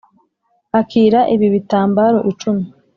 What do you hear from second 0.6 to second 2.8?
Akira ibi bitambaro icumi